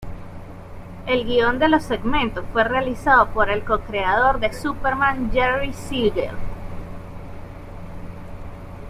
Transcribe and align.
El 1.05 1.25
guion 1.25 1.59
de 1.59 1.69
los 1.69 1.83
segmentos 1.83 2.43
fue 2.51 2.63
realizado 2.63 3.29
por 3.29 3.51
el 3.51 3.63
co-creador 3.63 4.39
de 4.39 4.51
Superman 4.51 5.31
Jerry 5.31 5.73
Siegel. 5.73 6.33